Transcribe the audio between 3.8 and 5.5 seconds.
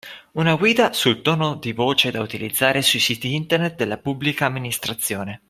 Pubblica Amministrazione